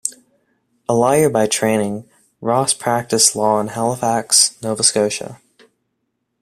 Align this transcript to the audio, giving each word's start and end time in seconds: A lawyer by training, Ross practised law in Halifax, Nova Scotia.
A 0.89 0.95
lawyer 0.95 1.29
by 1.29 1.45
training, 1.45 2.09
Ross 2.41 2.73
practised 2.73 3.35
law 3.35 3.59
in 3.59 3.67
Halifax, 3.67 4.59
Nova 4.59 4.81
Scotia. 4.81 5.39